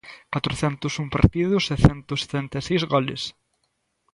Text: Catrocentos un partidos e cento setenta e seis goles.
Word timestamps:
Catrocentos 0.33 0.93
un 1.03 1.07
partidos 1.15 1.63
e 1.73 1.75
cento 1.85 2.13
setenta 2.23 2.55
e 2.61 2.63
seis 2.67 2.83
goles. 2.93 3.21